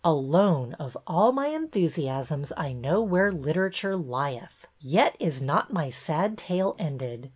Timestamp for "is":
5.19-5.43